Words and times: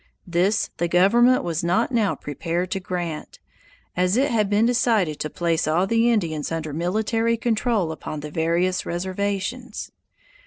This 0.25 0.71
the 0.77 0.87
government 0.87 1.43
was 1.43 1.63
not 1.63 1.91
now 1.91 2.15
prepared 2.15 2.71
to 2.71 2.79
grant, 2.79 3.37
as 3.95 4.17
it 4.17 4.31
had 4.31 4.49
been 4.49 4.65
decided 4.65 5.19
to 5.19 5.29
place 5.29 5.67
all 5.67 5.85
the 5.85 6.09
Indians 6.11 6.51
under 6.51 6.73
military 6.73 7.37
control 7.37 7.91
upon 7.91 8.21
the 8.21 8.31
various 8.31 8.83
reservations. 8.83 9.91